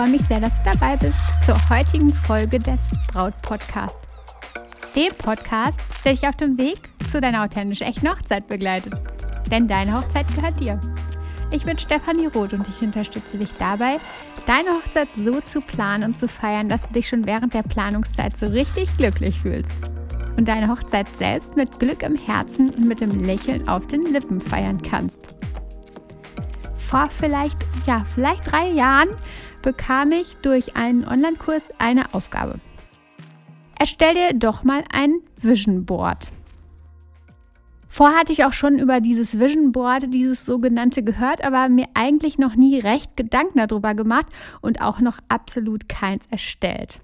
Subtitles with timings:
[0.00, 3.98] freue mich sehr, dass du dabei bist zur heutigen Folge des Braut Podcast.
[4.96, 8.94] Dem Podcast, der dich auf dem Weg zu deiner authentisch echten Hochzeit begleitet.
[9.50, 10.80] Denn deine Hochzeit gehört dir.
[11.50, 13.98] Ich bin Stefanie Roth und ich unterstütze dich dabei,
[14.46, 18.34] deine Hochzeit so zu planen und zu feiern, dass du dich schon während der Planungszeit
[18.38, 19.74] so richtig glücklich fühlst.
[20.38, 24.40] Und deine Hochzeit selbst mit Glück im Herzen und mit dem Lächeln auf den Lippen
[24.40, 25.34] feiern kannst
[26.90, 29.10] vor vielleicht, ja, vielleicht drei Jahren
[29.62, 32.58] bekam ich durch einen Online-Kurs eine Aufgabe.
[33.78, 36.32] Erstell dir doch mal ein Vision Board.
[37.88, 42.38] Vorher hatte ich auch schon über dieses Vision Board, dieses sogenannte gehört, aber mir eigentlich
[42.38, 44.26] noch nie recht Gedanken darüber gemacht
[44.60, 47.00] und auch noch absolut keins erstellt.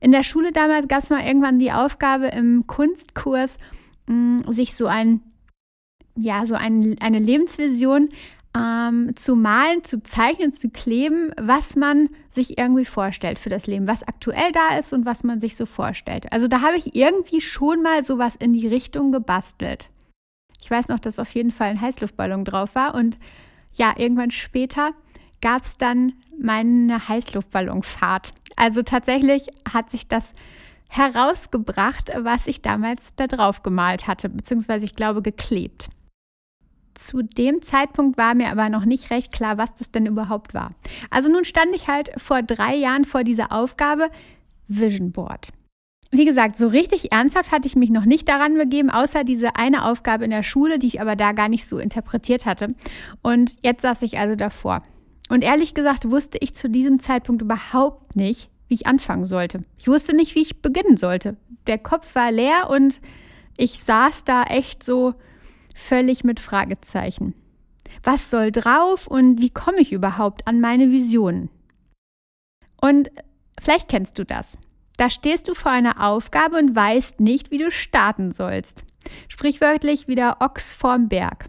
[0.00, 3.58] In der Schule damals gab es mal irgendwann die Aufgabe im Kunstkurs,
[4.06, 5.20] mm, sich so ein,
[6.16, 8.08] ja, so ein, eine Lebensvision
[8.56, 13.86] ähm, zu malen, zu zeichnen, zu kleben, was man sich irgendwie vorstellt für das Leben,
[13.86, 16.32] was aktuell da ist und was man sich so vorstellt.
[16.32, 19.90] Also da habe ich irgendwie schon mal sowas in die Richtung gebastelt.
[20.60, 23.18] Ich weiß noch, dass auf jeden Fall ein Heißluftballon drauf war und
[23.74, 24.92] ja, irgendwann später
[25.40, 28.32] gab es dann meine Heißluftballonfahrt.
[28.56, 30.32] Also tatsächlich hat sich das
[30.88, 35.90] herausgebracht, was ich damals da drauf gemalt hatte, beziehungsweise ich glaube geklebt.
[36.94, 40.74] Zu dem Zeitpunkt war mir aber noch nicht recht klar, was das denn überhaupt war.
[41.10, 44.10] Also nun stand ich halt vor drei Jahren vor dieser Aufgabe
[44.68, 45.48] Vision Board.
[46.10, 49.84] Wie gesagt, so richtig ernsthaft hatte ich mich noch nicht daran begeben, außer diese eine
[49.84, 52.68] Aufgabe in der Schule, die ich aber da gar nicht so interpretiert hatte.
[53.22, 54.84] Und jetzt saß ich also davor.
[55.28, 59.62] Und ehrlich gesagt wusste ich zu diesem Zeitpunkt überhaupt nicht, wie ich anfangen sollte.
[59.78, 61.36] Ich wusste nicht, wie ich beginnen sollte.
[61.66, 63.00] Der Kopf war leer und
[63.56, 65.14] ich saß da echt so
[65.74, 67.34] völlig mit Fragezeichen.
[68.02, 71.50] Was soll drauf und wie komme ich überhaupt an meine Visionen?
[72.80, 73.10] Und
[73.60, 74.58] vielleicht kennst du das.
[74.96, 78.84] Da stehst du vor einer Aufgabe und weißt nicht, wie du starten sollst.
[79.28, 81.46] Sprichwörtlich wie der Ochs vorm Berg.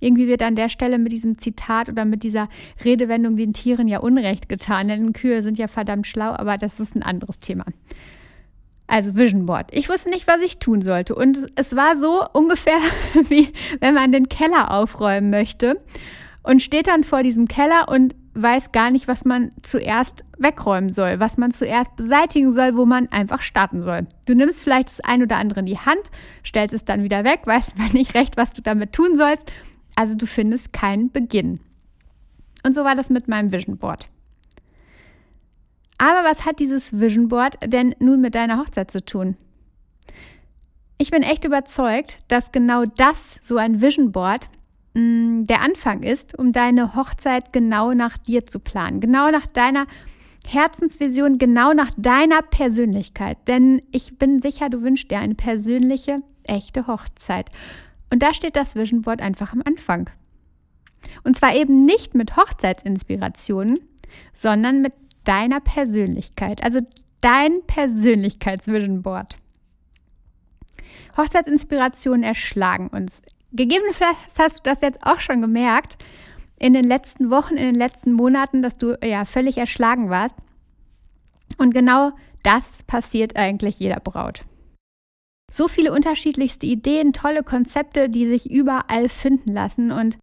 [0.00, 2.48] Irgendwie wird an der Stelle mit diesem Zitat oder mit dieser
[2.84, 6.96] Redewendung den Tieren ja Unrecht getan, denn Kühe sind ja verdammt schlau, aber das ist
[6.96, 7.66] ein anderes Thema.
[8.90, 9.68] Also Vision Board.
[9.70, 11.14] Ich wusste nicht, was ich tun sollte.
[11.14, 12.80] Und es war so ungefähr
[13.28, 15.80] wie wenn man den Keller aufräumen möchte
[16.42, 21.20] und steht dann vor diesem Keller und weiß gar nicht, was man zuerst wegräumen soll,
[21.20, 24.08] was man zuerst beseitigen soll, wo man einfach starten soll.
[24.26, 26.10] Du nimmst vielleicht das ein oder andere in die Hand,
[26.44, 29.52] stellst es dann wieder weg, weißt aber nicht recht, was du damit tun sollst.
[29.94, 31.60] Also du findest keinen Beginn.
[32.66, 34.08] Und so war das mit meinem Vision Board.
[36.00, 39.36] Aber was hat dieses Vision Board denn nun mit deiner Hochzeit zu tun?
[40.96, 44.48] Ich bin echt überzeugt, dass genau das, so ein Vision Board,
[44.94, 49.86] mm, der Anfang ist, um deine Hochzeit genau nach dir zu planen, genau nach deiner
[50.46, 53.36] Herzensvision, genau nach deiner Persönlichkeit.
[53.46, 57.50] Denn ich bin sicher, du wünschst dir eine persönliche, echte Hochzeit.
[58.10, 60.08] Und da steht das Vision Board einfach am Anfang.
[61.24, 63.80] Und zwar eben nicht mit Hochzeitsinspirationen,
[64.32, 64.94] sondern mit
[65.24, 66.80] deiner Persönlichkeit, also
[67.20, 69.38] dein Persönlichkeitsvision Board.
[71.16, 73.22] Hochzeitsinspirationen erschlagen uns.
[73.52, 75.98] Gegebenenfalls hast du das jetzt auch schon gemerkt
[76.58, 80.36] in den letzten Wochen, in den letzten Monaten, dass du ja völlig erschlagen warst.
[81.58, 84.42] Und genau das passiert eigentlich jeder Braut.
[85.50, 89.90] So viele unterschiedlichste Ideen, tolle Konzepte, die sich überall finden lassen.
[89.90, 90.18] Und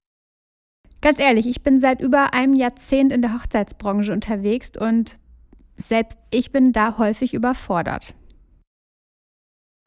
[1.08, 5.18] Ganz ehrlich, ich bin seit über einem Jahrzehnt in der Hochzeitsbranche unterwegs und
[5.78, 8.14] selbst ich bin da häufig überfordert.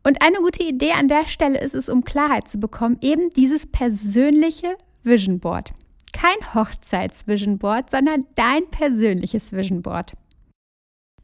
[0.02, 3.66] Und eine gute Idee an der Stelle ist es, um Klarheit zu bekommen, eben dieses
[3.66, 5.74] persönliche Vision Board.
[6.14, 10.14] Kein Hochzeits-Vision Board, sondern dein persönliches Vision Board.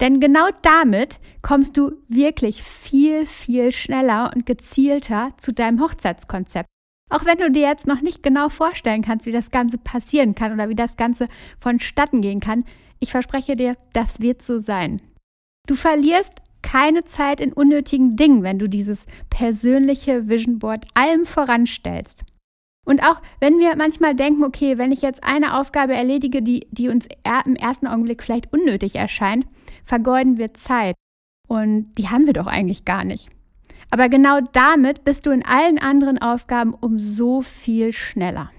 [0.01, 6.69] Denn genau damit kommst du wirklich viel, viel schneller und gezielter zu deinem Hochzeitskonzept.
[7.11, 10.53] Auch wenn du dir jetzt noch nicht genau vorstellen kannst, wie das Ganze passieren kann
[10.53, 12.65] oder wie das Ganze vonstatten gehen kann,
[12.99, 15.01] ich verspreche dir, das wird so sein.
[15.67, 22.25] Du verlierst keine Zeit in unnötigen Dingen, wenn du dieses persönliche Vision Board allem voranstellst.
[22.85, 26.89] Und auch wenn wir manchmal denken, okay, wenn ich jetzt eine Aufgabe erledige, die, die
[26.89, 27.09] uns
[27.45, 29.47] im ersten Augenblick vielleicht unnötig erscheint,
[29.85, 30.95] vergeuden wir Zeit.
[31.49, 33.29] Und die haben wir doch eigentlich gar nicht.
[33.91, 38.51] Aber genau damit bist du in allen anderen Aufgaben um so viel schneller.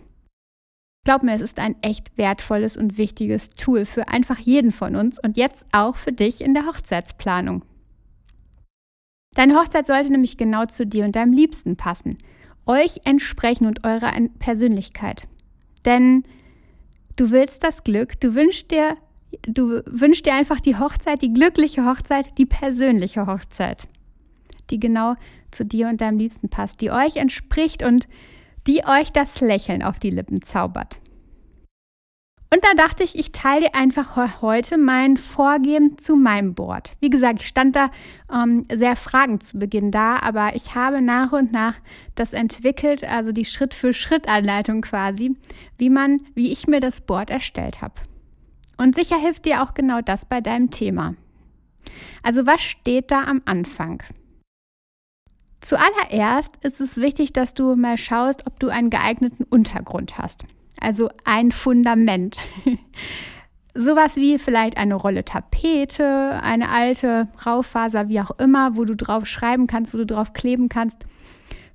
[1.06, 5.18] Glaub mir, es ist ein echt wertvolles und wichtiges Tool für einfach jeden von uns
[5.24, 7.64] und jetzt auch für dich in der Hochzeitsplanung.
[9.34, 12.18] Deine Hochzeit sollte nämlich genau zu dir und deinem Liebsten passen,
[12.66, 15.28] euch entsprechen und eurer Persönlichkeit.
[15.86, 16.24] Denn
[17.16, 18.98] du willst das Glück, du wünschst dir
[19.48, 23.88] du wünschst dir einfach die Hochzeit, die glückliche Hochzeit, die persönliche Hochzeit,
[24.72, 25.16] die genau
[25.52, 28.08] zu dir und deinem Liebsten passt, die euch entspricht und
[28.68, 31.00] die euch das Lächeln auf die Lippen zaubert.
[32.50, 36.94] Und da dachte ich, ich teile dir einfach heute mein Vorgehen zu meinem Board.
[37.02, 37.92] Wie gesagt, ich stand da
[38.34, 41.76] ähm, sehr fragend zu Beginn da, aber ich habe nach und nach
[42.16, 45.36] das entwickelt, also die Schritt-für-Schritt-Anleitung quasi,
[45.78, 47.96] wie man, wie ich mir das Board erstellt habe.
[48.78, 51.16] Und sicher hilft dir auch genau das bei deinem Thema.
[52.24, 54.04] Also was steht da am Anfang?
[55.68, 60.46] Zuallererst ist es wichtig, dass du mal schaust, ob du einen geeigneten Untergrund hast.
[60.80, 62.38] Also ein Fundament.
[63.76, 69.26] Sowas wie vielleicht eine Rolle Tapete, eine alte Raufaser, wie auch immer, wo du drauf
[69.26, 71.06] schreiben kannst, wo du drauf kleben kannst.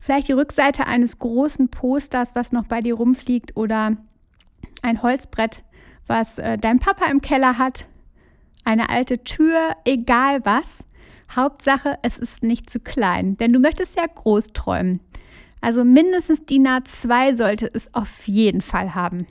[0.00, 3.98] Vielleicht die Rückseite eines großen Posters, was noch bei dir rumfliegt, oder
[4.80, 5.64] ein Holzbrett,
[6.06, 7.88] was äh, dein Papa im Keller hat.
[8.64, 10.86] Eine alte Tür, egal was.
[11.36, 15.00] Hauptsache, es ist nicht zu klein, denn du möchtest ja groß träumen.
[15.60, 19.26] Also mindestens DIN A2 sollte es auf jeden Fall haben.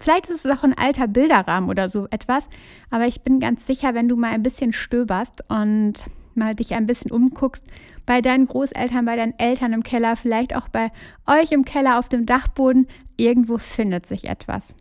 [0.00, 2.48] Vielleicht ist es auch ein alter Bilderrahmen oder so etwas,
[2.90, 6.86] aber ich bin ganz sicher, wenn du mal ein bisschen stöberst und mal dich ein
[6.86, 7.66] bisschen umguckst,
[8.04, 10.90] bei deinen Großeltern, bei deinen Eltern im Keller, vielleicht auch bei
[11.26, 14.74] euch im Keller auf dem Dachboden, irgendwo findet sich etwas.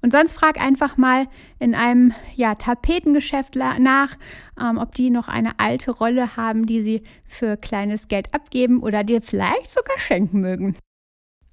[0.00, 1.26] Und sonst frag einfach mal
[1.58, 4.16] in einem ja, Tapetengeschäft nach,
[4.60, 9.04] ähm, ob die noch eine alte Rolle haben, die sie für kleines Geld abgeben oder
[9.04, 10.76] dir vielleicht sogar schenken mögen.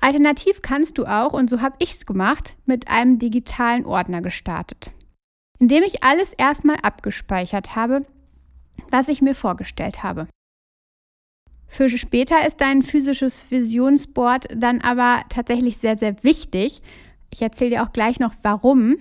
[0.02, 4.92] Alternativ kannst du auch, und so habe ich es gemacht, mit einem digitalen Ordner gestartet,
[5.60, 8.06] indem ich alles erstmal abgespeichert habe,
[8.90, 10.28] was ich mir vorgestellt habe.
[11.68, 16.82] Für später ist dein physisches Visionsboard dann aber tatsächlich sehr, sehr wichtig,
[17.32, 18.98] ich erzähle dir auch gleich noch warum.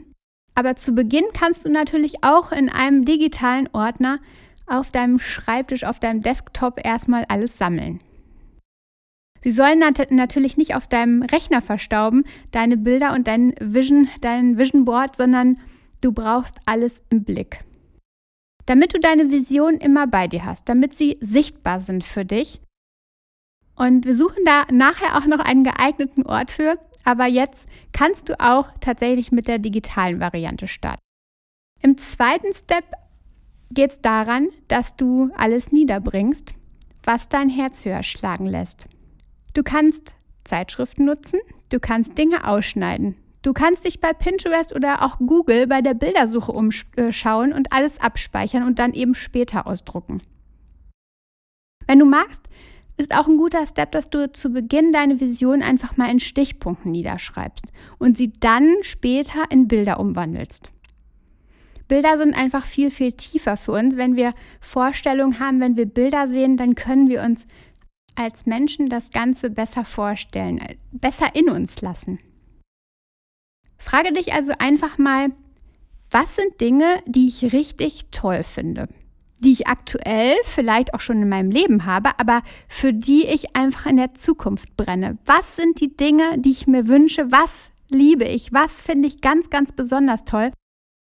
[0.55, 4.19] Aber zu Beginn kannst du natürlich auch in einem digitalen Ordner
[4.67, 8.01] auf deinem Schreibtisch, auf deinem Desktop erstmal alles sammeln.
[9.43, 14.59] Sie sollen nat natürlich nicht auf deinem Rechner verstauben, deine Bilder und dein Vision, dein
[14.59, 15.59] Vision Board, sondern
[16.01, 17.65] du brauchst alles im Blick.
[18.67, 22.61] Damit du deine Vision immer bei dir hast, damit sie sichtbar sind für dich.
[23.77, 26.79] Und wir suchen da nachher auch noch einen geeigneten Ort für.
[27.05, 31.01] Aber jetzt kannst du auch tatsächlich mit der digitalen Variante starten.
[31.81, 32.85] Im zweiten Step
[33.71, 36.55] geht es daran, dass du alles niederbringst,
[37.05, 38.89] was dein Herz höher schlagen lässt.
[39.55, 40.15] Du kannst
[40.45, 43.17] Zeitschriften nutzen, du kannst Dinge ausschneiden.
[43.43, 48.65] Du kannst dich bei Pinterest oder auch Google bei der Bildersuche umschauen und alles abspeichern
[48.65, 50.21] und dann eben später ausdrucken.
[51.87, 52.49] Wenn du magst,
[52.99, 56.91] ist auch ein guter Step, dass du zu Beginn deine Vision einfach mal in Stichpunkten
[56.93, 57.67] niederschreibst
[57.99, 60.73] und sie dann später in Bilder umwandelst.
[61.87, 63.97] Bilder sind einfach viel, viel tiefer für uns.
[63.97, 67.47] Wenn wir Vorstellungen haben, wenn wir Bilder sehen, dann können wir uns
[68.15, 70.61] als Menschen das Ganze besser vorstellen,
[70.93, 72.19] besser in uns lassen.
[73.79, 75.31] Frage dich also einfach mal,
[76.11, 78.89] was sind Dinge, die ich richtig toll finde?
[79.41, 83.87] Die ich aktuell vielleicht auch schon in meinem Leben habe, aber für die ich einfach
[83.87, 85.19] in der Zukunft brenne.
[85.27, 87.31] Was sind die Dinge, die ich mir wünsche?
[87.31, 88.53] Was liebe ich?
[88.53, 90.53] Was finde ich ganz, ganz besonders toll?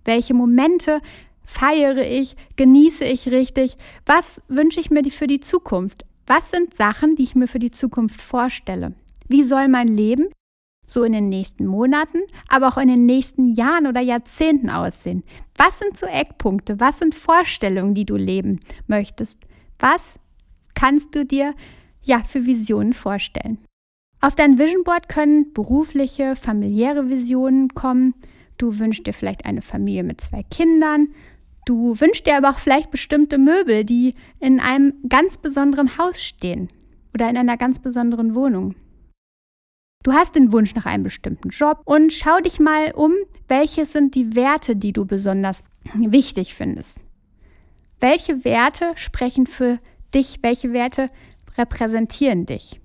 [0.04, 1.00] Welche Momente
[1.44, 2.36] feiere ich?
[2.56, 3.76] Genieße ich richtig?
[4.06, 6.04] Was wünsche ich mir für die Zukunft?
[6.26, 8.94] Was sind Sachen, die ich mir für die Zukunft vorstelle?
[9.28, 10.28] Wie soll mein Leben
[10.88, 12.18] so in den nächsten Monaten,
[12.48, 15.22] aber auch in den nächsten Jahren oder Jahrzehnten aussehen?
[15.56, 16.80] Was sind so Eckpunkte?
[16.80, 19.38] Was sind Vorstellungen, die du leben möchtest?
[19.78, 20.18] Was
[20.74, 21.54] kannst du dir
[22.02, 23.58] ja für Visionen vorstellen?
[24.20, 28.14] Auf dein Vision Board können berufliche, familiäre Visionen kommen.
[28.56, 31.08] Du wünschst dir vielleicht eine Familie mit zwei Kindern.
[31.66, 36.68] Du wünschst dir aber auch vielleicht bestimmte Möbel, die in einem ganz besonderen Haus stehen
[37.14, 38.74] oder in einer ganz besonderen Wohnung.
[40.04, 43.12] Du hast den Wunsch nach einem bestimmten Job und schau dich mal um,
[43.48, 45.64] welche sind die Werte, die du besonders
[45.94, 47.02] wichtig findest.
[48.00, 49.78] Welche Werte sprechen für
[50.14, 50.38] dich?
[50.42, 51.08] Welche Werte
[51.56, 52.80] repräsentieren dich?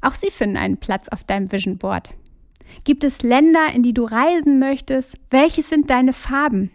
[0.00, 2.14] Auch sie finden einen Platz auf deinem Vision Board.
[2.84, 5.18] Gibt es Länder, in die du reisen möchtest?
[5.30, 6.70] Welche sind deine Farben?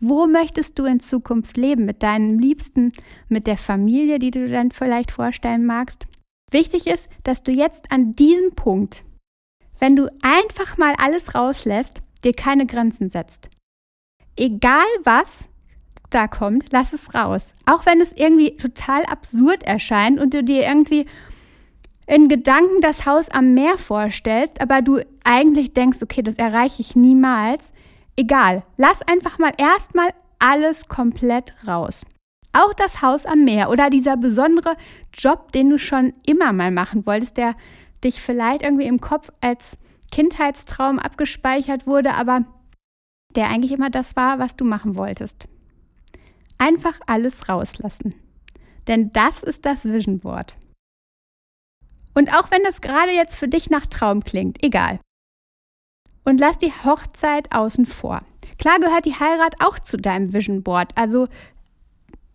[0.00, 1.84] Wo möchtest du in Zukunft leben?
[1.84, 2.92] Mit deinen Liebsten,
[3.28, 6.06] mit der Familie, die du dann vielleicht vorstellen magst?
[6.50, 9.04] Wichtig ist, dass du jetzt an diesem Punkt,
[9.78, 13.50] wenn du einfach mal alles rauslässt, dir keine Grenzen setzt.
[14.36, 15.48] Egal was
[16.10, 17.54] da kommt, lass es raus.
[17.66, 21.06] Auch wenn es irgendwie total absurd erscheint und du dir irgendwie
[22.06, 26.94] in Gedanken das Haus am Meer vorstellst, aber du eigentlich denkst, okay, das erreiche ich
[26.94, 27.72] niemals.
[28.16, 32.06] Egal, lass einfach mal erstmal alles komplett raus.
[32.56, 34.76] Auch das Haus am Meer oder dieser besondere
[35.12, 37.54] Job, den du schon immer mal machen wolltest, der
[38.02, 39.76] dich vielleicht irgendwie im Kopf als
[40.10, 42.46] Kindheitstraum abgespeichert wurde, aber
[43.34, 45.48] der eigentlich immer das war, was du machen wolltest.
[46.56, 48.14] Einfach alles rauslassen.
[48.86, 50.56] Denn das ist das Vision Board.
[52.14, 54.98] Und auch wenn das gerade jetzt für dich nach Traum klingt, egal.
[56.24, 58.22] Und lass die Hochzeit außen vor.
[58.58, 60.96] Klar gehört die Heirat auch zu deinem Vision Board.
[60.96, 61.26] Also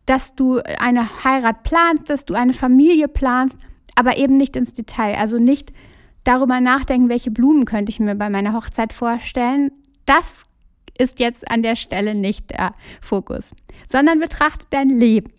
[0.06, 3.60] dass du eine Heirat planst, dass du eine Familie planst,
[3.96, 5.16] aber eben nicht ins Detail.
[5.16, 5.72] Also nicht
[6.24, 9.72] darüber nachdenken, welche Blumen könnte ich mir bei meiner Hochzeit vorstellen.
[10.06, 10.46] Das
[10.98, 13.52] ist jetzt an der Stelle nicht der Fokus,
[13.88, 15.32] sondern betrachte dein Leben.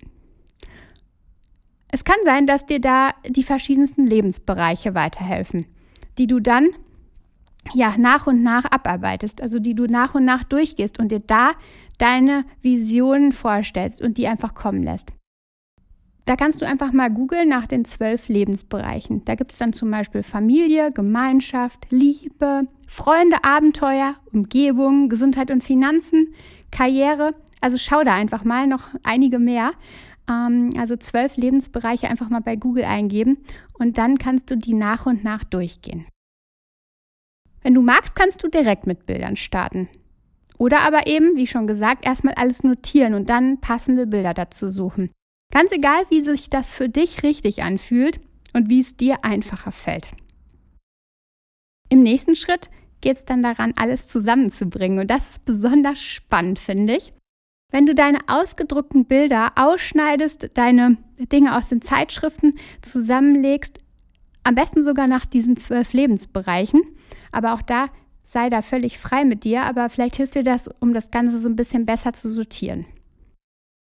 [1.90, 5.66] Es kann sein, dass dir da die verschiedensten Lebensbereiche weiterhelfen,
[6.18, 6.70] die du dann
[7.74, 11.52] ja nach und nach abarbeitest, also die du nach und nach durchgehst und dir da
[11.98, 15.12] deine Visionen vorstellst und die einfach kommen lässt.
[16.24, 19.24] Da kannst du einfach mal googeln nach den zwölf Lebensbereichen.
[19.24, 26.32] Da gibt es dann zum Beispiel Familie, Gemeinschaft, Liebe, Freunde, Abenteuer, Umgebung, Gesundheit und Finanzen,
[26.70, 27.34] Karriere.
[27.60, 29.72] Also schau da einfach mal noch einige mehr.
[30.30, 33.38] Ähm, also zwölf Lebensbereiche einfach mal bei Google eingeben
[33.78, 36.06] und dann kannst du die nach und nach durchgehen.
[37.62, 39.88] Wenn du magst, kannst du direkt mit Bildern starten.
[40.58, 45.10] Oder aber eben, wie schon gesagt, erstmal alles notieren und dann passende Bilder dazu suchen.
[45.52, 48.20] Ganz egal, wie sich das für dich richtig anfühlt
[48.52, 50.12] und wie es dir einfacher fällt.
[51.88, 52.70] Im nächsten Schritt
[53.02, 55.00] geht es dann daran, alles zusammenzubringen.
[55.00, 57.12] Und das ist besonders spannend, finde ich.
[57.70, 63.78] Wenn du deine ausgedruckten Bilder ausschneidest, deine Dinge aus den Zeitschriften zusammenlegst,
[64.44, 66.82] am besten sogar nach diesen zwölf Lebensbereichen,
[67.32, 67.88] aber auch da
[68.24, 71.48] sei da völlig frei mit dir, aber vielleicht hilft dir das, um das Ganze so
[71.48, 72.86] ein bisschen besser zu sortieren.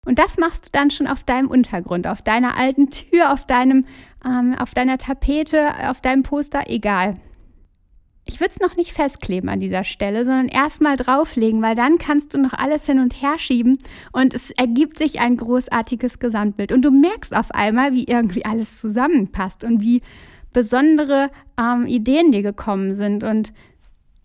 [0.07, 3.87] Und das machst du dann schon auf deinem Untergrund, auf deiner alten Tür, auf deinem,
[4.25, 7.15] ähm, auf deiner Tapete, auf deinem Poster, egal.
[8.27, 12.33] Ich würde es noch nicht festkleben an dieser Stelle, sondern erstmal drauflegen, weil dann kannst
[12.33, 13.77] du noch alles hin und her schieben
[14.13, 16.73] und es ergibt sich ein großartiges Gesamtbild.
[16.73, 20.01] Und du merkst auf einmal, wie irgendwie alles zusammenpasst und wie
[20.55, 21.31] besondere
[21.61, 23.23] ähm, Ideen dir gekommen sind.
[23.23, 23.53] Und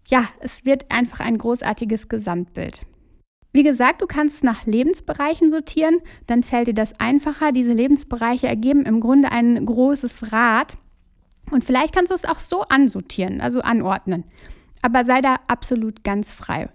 [0.07, 2.83] ja, es wird einfach ein großartiges Gesamtbild.
[3.51, 7.51] Wie gesagt, du kannst es nach Lebensbereichen sortieren, dann fällt dir das einfacher.
[7.51, 10.77] Diese Lebensbereiche ergeben im Grunde ein großes Rad.
[11.51, 14.24] Und vielleicht kannst du es auch so ansortieren, also anordnen.
[14.83, 16.69] Aber sei da absolut ganz frei.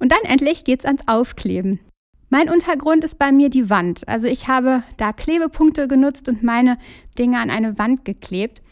[0.00, 1.78] Und dann endlich geht es ans Aufkleben.
[2.28, 4.08] Mein Untergrund ist bei mir die Wand.
[4.08, 6.78] Also ich habe da Klebepunkte genutzt und meine
[7.18, 8.62] Dinge an eine Wand geklebt.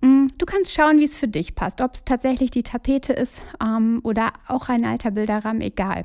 [0.00, 3.42] Mm, du kannst schauen, wie es für dich passt, ob es tatsächlich die Tapete ist
[3.62, 6.04] ähm, oder auch ein alter Bilderrahmen, egal.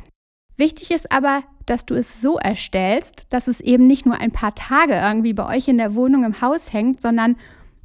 [0.58, 4.54] Wichtig ist aber, dass du es so erstellst, dass es eben nicht nur ein paar
[4.56, 7.38] Tage irgendwie bei euch in der Wohnung im Haus hängt, sondern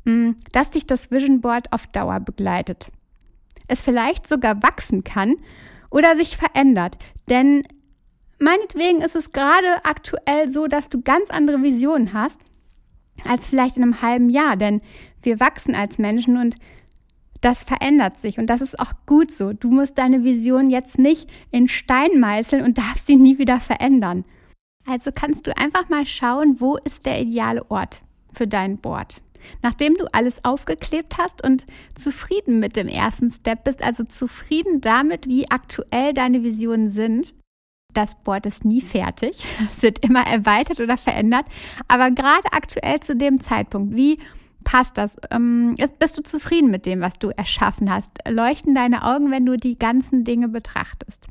[0.05, 2.91] mh, mm, dass dich das Vision Board auf Dauer begleitet.
[3.69, 5.37] Es vielleicht sogar wachsen kann
[5.91, 6.97] oder sich verändert.
[7.29, 7.63] Denn
[8.39, 12.41] meinetwegen ist es gerade aktuell so, dass du ganz andere Visionen hast
[13.25, 14.57] als vielleicht in einem halben Jahr.
[14.57, 14.81] Denn
[15.23, 16.57] wir wachsen als Menschen und
[17.41, 19.53] das verändert sich und das ist auch gut so.
[19.53, 24.25] Du musst deine Vision jetzt nicht in Stein meißeln und darfst sie nie wieder verändern.
[24.87, 29.21] Also kannst du einfach mal schauen, wo ist der ideale Ort für dein Board.
[29.63, 35.29] Nachdem du alles aufgeklebt hast und zufrieden mit dem ersten Step bist, also zufrieden damit,
[35.29, 37.35] wie aktuell deine Visionen sind,
[37.95, 39.45] das Board ist nie fertig.
[39.71, 41.47] Es wird immer erweitert oder verändert.
[41.87, 44.19] Aber gerade aktuell zu dem Zeitpunkt, wie
[44.65, 45.19] passt das?
[45.31, 48.11] Ähm, bist du zufrieden mit dem, was du erschaffen hast?
[48.29, 51.29] Leuchten deine Augen, wenn du die ganzen Dinge betrachtest?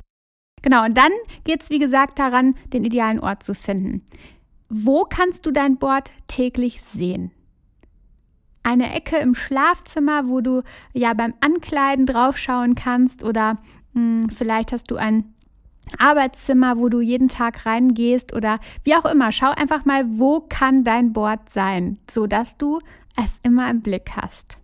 [0.62, 1.12] Genau, und dann
[1.44, 4.04] geht es, wie gesagt, daran, den idealen Ort zu finden.
[4.68, 7.30] Wo kannst du dein Board täglich sehen?
[8.62, 13.54] Eine Ecke im Schlafzimmer, wo du ja beim Ankleiden draufschauen kannst oder
[13.94, 15.32] mh, hm, vielleicht hast du ein
[15.96, 19.32] Arbeitszimmer, wo du jeden Tag reingehst oder wie auch immer.
[19.32, 22.78] Schau einfach mal, wo kann dein Board sein, sodass du
[23.24, 24.58] es immer im Blick hast.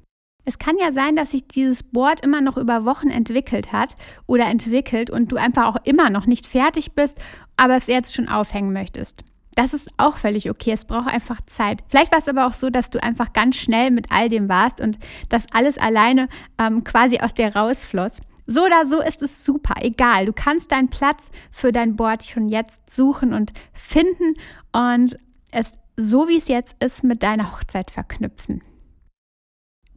[0.45, 3.97] Es kann ja sein, dass sich dieses Board immer noch über Wochen entwickelt hat
[4.27, 7.19] oder entwickelt und du einfach auch immer noch nicht fertig bist,
[7.57, 9.25] aber es jetzt schon aufhängen möchtest.
[9.55, 10.73] Das ist auch völlig okay.
[10.73, 11.83] Es braucht einfach Zeit.
[11.89, 14.81] Vielleicht war es aber auch so, dass du einfach ganz schnell mit all dem warst
[14.81, 18.21] und das alles alleine ähm, quasi aus dir rausfloss.
[18.47, 20.27] So oder so ist es super, egal.
[20.27, 24.35] Du kannst deinen Platz für dein Board schon jetzt suchen und finden
[24.73, 25.17] und
[25.51, 28.63] es so wie es jetzt ist mit deiner Hochzeit verknüpfen.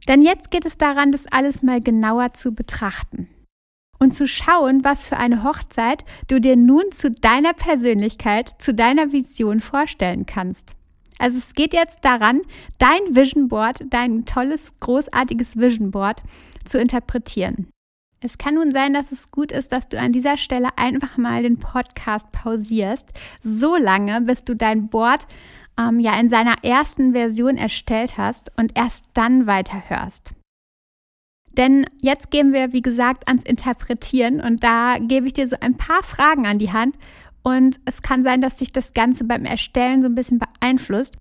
[0.08, 3.28] Denn jetzt geht es daran, das alles mal genauer zu betrachten.
[3.98, 9.12] und zu schauen, was für eine Hochzeit du dir nun zu deiner Persönlichkeit, zu deiner
[9.12, 10.76] Vision vorstellen kannst.
[11.18, 12.42] Also es geht jetzt daran,
[12.78, 16.22] dein Vision Board, dein tolles, großartiges Vision Board
[16.64, 17.68] zu interpretieren.
[18.20, 21.42] Es kann nun sein, dass es gut ist, dass du an dieser Stelle einfach mal
[21.42, 23.08] den Podcast pausierst,
[23.40, 25.26] so lange, bis du dein Board
[25.78, 30.34] ähm, ja in seiner ersten Version erstellt hast und erst dann weiterhörst.
[31.52, 35.76] Denn jetzt gehen wir, wie gesagt, ans Interpretieren und da gebe ich dir so ein
[35.76, 36.96] paar Fragen an die Hand
[37.42, 41.16] und es kann sein, dass sich das Ganze beim Erstellen so ein bisschen beeinflusst.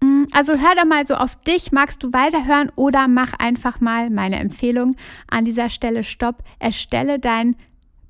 [0.00, 4.10] Mm, also hör da mal so auf dich, magst du weiterhören oder mach einfach mal
[4.10, 4.94] meine Empfehlung
[5.28, 7.56] an dieser Stelle Stopp, erstelle dein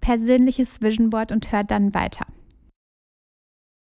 [0.01, 2.27] persönliches Vision Board und hör dann weiter.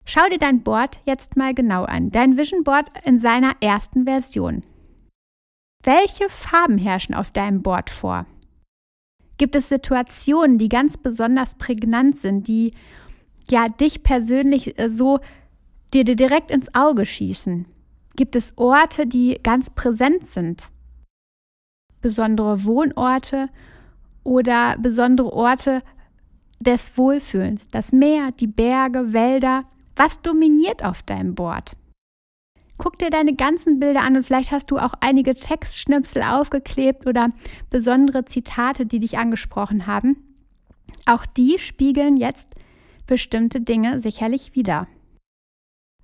[0.05, 4.63] Schau dir dein Board jetzt mal genau an, dein Vision Board in seiner ersten Version.
[5.83, 8.25] Welche Farben herrschen auf deinem Board vor?
[9.37, 12.73] Gibt es Situationen, die ganz besonders prägnant sind, die
[13.49, 15.19] ja dich persönlich äh, so
[15.93, 17.65] dir direkt ins Auge schießen?
[18.15, 20.69] Gibt es Orte, die ganz präsent sind?
[22.01, 23.49] Besondere Wohnorte
[24.23, 25.81] oder besondere Orte
[26.59, 27.67] des Wohlfühlens?
[27.67, 29.65] Das Meer, die Berge, Wälder?
[29.95, 31.75] Was dominiert auf deinem Board?
[32.77, 37.29] Guck dir deine ganzen Bilder an und vielleicht hast du auch einige Textschnipsel aufgeklebt oder
[37.69, 40.17] besondere Zitate, die dich angesprochen haben.
[41.05, 42.55] Auch die spiegeln jetzt
[43.05, 44.87] bestimmte Dinge sicherlich wieder.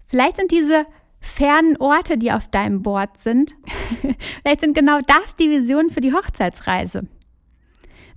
[0.05, 0.85] Vielleicht sind diese
[1.19, 3.55] fernen Orte, die auf deinem Board sind,
[4.41, 7.07] vielleicht sind genau das die Vision für die Hochzeitsreise.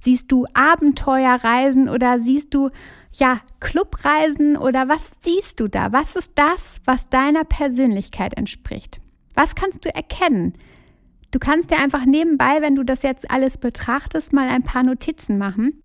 [0.00, 2.70] Siehst du Abenteuerreisen oder siehst du
[3.12, 5.92] ja, Clubreisen oder was siehst du da?
[5.92, 9.00] Was ist das, was deiner Persönlichkeit entspricht?
[9.34, 10.54] Was kannst du erkennen?
[11.30, 15.38] Du kannst dir einfach nebenbei, wenn du das jetzt alles betrachtest, mal ein paar Notizen
[15.38, 15.82] machen,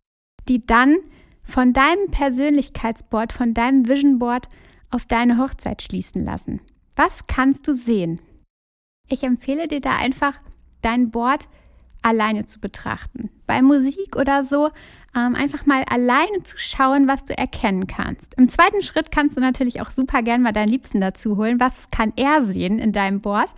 [0.48, 0.98] die dann
[1.44, 4.48] von deinem Persönlichkeitsboard, von deinem Vision Board
[4.90, 6.62] auf deine Hochzeit schließen lassen.
[6.96, 8.22] Was kannst du sehen?
[9.10, 10.40] Ich empfehle dir da einfach,
[10.82, 11.48] dein Board
[12.06, 13.30] alleine zu betrachten.
[13.48, 14.70] Bei Musik oder so
[15.16, 18.36] ähm, einfach mal alleine zu schauen, was du erkennen kannst.
[18.36, 21.60] Im zweiten Schritt kannst du natürlich auch super gern mal deinen Liebsten dazu holen.
[21.60, 23.50] Was kann er sehen in deinem Board?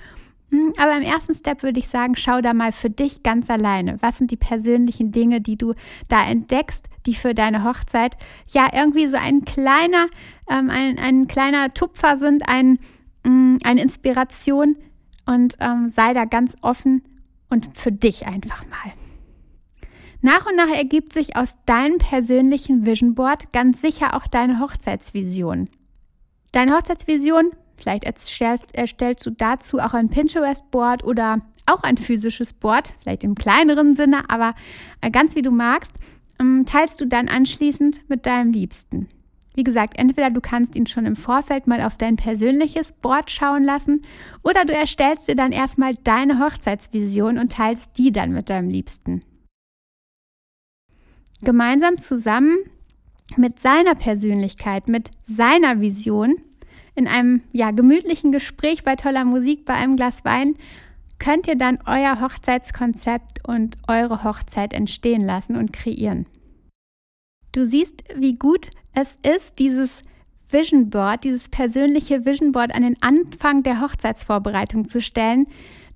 [0.52, 3.98] Hm, aber im ersten Step würde ich sagen, schau da mal für dich ganz alleine.
[4.00, 5.74] Was sind die persönlichen Dinge, die du
[6.08, 8.16] da entdeckst, die für deine Hochzeit
[8.48, 10.08] ja irgendwie so ein kleiner,
[10.50, 12.78] ähm, ein, ein kleiner Tupfer sind, ein,
[13.24, 14.78] mh, hm, eine Inspiration
[15.26, 17.02] und ähm, sei da ganz offen
[17.50, 18.94] und für dich einfach mal.
[20.22, 25.70] Nach und nach ergibt sich aus deinem persönlichen Vision Board ganz sicher auch deine Hochzeitsvision.
[26.52, 32.94] Deine Hochzeitsvision, vielleicht erstellst, erstellst du dazu auch ein Pinterest-Board oder auch ein physisches Board,
[33.02, 34.56] vielleicht im kleineren Sinne, aber
[35.12, 35.94] ganz wie du magst,
[36.40, 39.08] ähm, teilst du dann anschließend mit deinem Liebsten.
[39.58, 43.64] Wie gesagt, entweder du kannst ihn schon im Vorfeld mal auf dein persönliches Board schauen
[43.64, 44.04] lassen
[44.44, 49.22] oder du erstellst dir dann erstmal deine Hochzeitsvision und teilst die dann mit deinem Liebsten
[51.44, 52.58] gemeinsam zusammen
[53.36, 56.36] mit seiner Persönlichkeit, mit seiner Vision
[56.96, 60.56] in einem ja, gemütlichen Gespräch bei toller Musik, bei einem Glas Wein,
[61.20, 66.26] könnt ihr dann euer Hochzeitskonzept und eure Hochzeit entstehen lassen und kreieren.
[67.52, 70.02] Du siehst, wie gut es ist, dieses
[70.50, 75.46] Vision Board, dieses persönliche Vision Board an den Anfang der Hochzeitsvorbereitung zu stellen,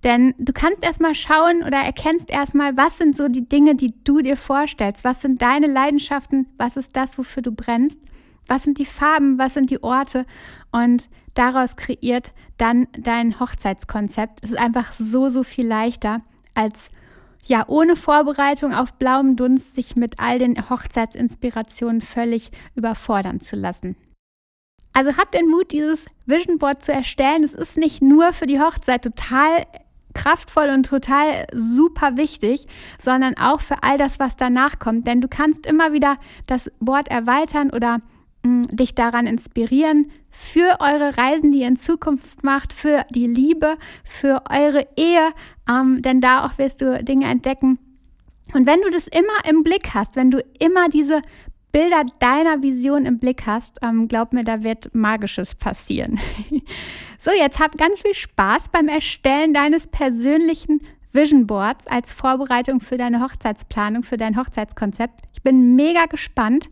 [0.04, 4.22] denn du kannst erstmal schauen oder erkennst erstmal, was sind so die Dinge, die du
[4.22, 8.02] dir vorstellst, was sind deine Leidenschaften, was ist das, wofür du brennst,
[8.48, 10.28] was sind die Farben, was sind die Orte?
[10.72, 14.44] Und daraus kreiert dann dein Hochzeitskonzept.
[14.44, 16.22] Es ist einfach so, so viel leichter
[16.54, 16.92] als
[17.46, 23.96] ja, ohne Vorbereitung auf blauem Dunst sich mit all den Hochzeitsinspirationen völlig überfordern zu lassen.
[24.94, 27.44] Also habt den Mut, dieses Vision Board zu erstellen.
[27.44, 29.66] Es ist nicht nur für die Hochzeit total
[30.14, 32.68] kraftvoll und total super wichtig,
[33.00, 35.08] sondern auch für all das, was danach kommt.
[35.08, 38.00] Denn du kannst immer wieder das Board erweitern oder
[38.44, 44.44] dich daran inspirieren für eure Reisen, die ihr in Zukunft macht, für die Liebe, für
[44.50, 45.32] eure Ehe.
[45.70, 47.78] Ähm, denn da auch wirst du Dinge entdecken.
[48.54, 51.22] Und wenn du das immer im Blick hast, wenn du immer diese
[51.72, 56.20] Bilder deiner Vision im Blick hast, ähm, glaub mir, da wird Magisches passieren.
[57.18, 60.80] so, jetzt hab ganz viel Spaß beim Erstellen deines persönlichen
[61.13, 65.19] Vision Boards als Vorbereitung für deine Hochzeitsplanung, für dein Hochzeitskonzept.
[65.34, 66.69] Ich bin mega gespannt.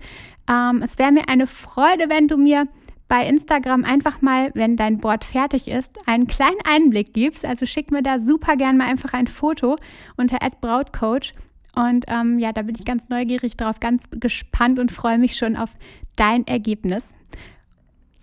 [0.49, 2.67] Ähm, es wäre mir eine Freude, wenn du mir
[3.07, 7.43] bei Instagram einfach mal, wenn dein Board fertig ist, einen kleinen Einblick gibst.
[7.43, 9.75] Also schick mir da super gern mal einfach ein Foto
[10.15, 11.33] unter @brautcoach
[11.75, 15.57] Und ähm, ja, da bin ich ganz neugierig drauf, ganz gespannt und freue mich schon
[15.57, 15.71] auf
[16.15, 17.03] dein Ergebnis.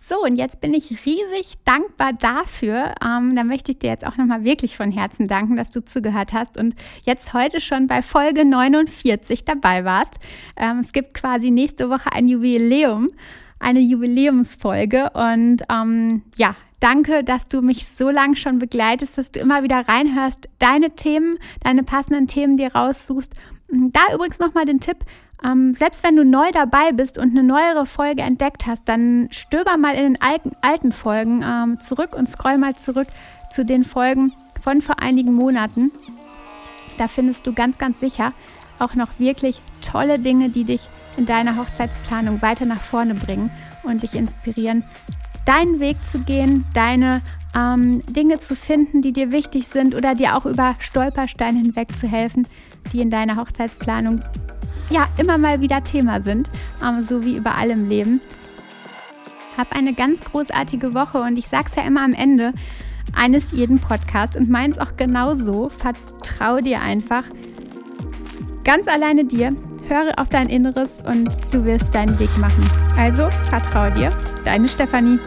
[0.09, 2.95] So, und jetzt bin ich riesig dankbar dafür.
[3.05, 6.33] Ähm, da möchte ich dir jetzt auch nochmal wirklich von Herzen danken, dass du zugehört
[6.33, 10.13] hast und jetzt heute schon bei Folge 49 dabei warst.
[10.57, 13.09] Ähm, es gibt quasi nächste Woche ein Jubiläum,
[13.59, 15.11] eine Jubiläumsfolge.
[15.11, 19.89] Und ähm, ja, danke, dass du mich so lange schon begleitest, dass du immer wieder
[19.89, 21.33] reinhörst, deine Themen,
[21.65, 23.33] deine passenden Themen dir raussuchst.
[23.69, 24.99] Da übrigens nochmal den Tipp,
[25.45, 29.77] ähm, selbst wenn du neu dabei bist und eine neuere Folge entdeckt hast, dann stöber
[29.77, 33.09] mal in den alten, alten Folgen ähm, zurück und scroll mal zurück
[33.51, 35.93] zu den Folgen von vor einigen Monaten.
[36.97, 38.33] Da findest du ganz, ganz sicher
[38.79, 43.51] auch noch wirklich tolle Dinge, die dich in deiner Hochzeitsplanung weiter nach vorne bringen
[43.83, 44.85] und dich inspirieren,
[45.45, 47.23] deinen Weg zu gehen, deine
[47.57, 52.07] ähm, Dinge zu finden, die dir wichtig sind oder dir auch über Stolpersteine hinweg zu
[52.07, 52.47] helfen,
[52.93, 54.21] die in deiner Hochzeitsplanung
[54.91, 56.51] ja immer mal wieder Thema sind,
[56.83, 58.21] ähm, so wie überall im Leben.
[59.57, 62.53] Hab eine ganz großartige Woche und ich sag's ja immer am Ende
[63.15, 65.71] eines jeden Podcasts und meins auch genauso.
[65.71, 67.25] Vertrau dir einfach
[68.65, 69.55] ganz alleine dir.
[69.89, 72.69] Höre auf dein Inneres und du wirst deinen Weg machen.
[72.99, 74.11] Also vertrau dir,
[74.45, 75.19] deine Stefanie.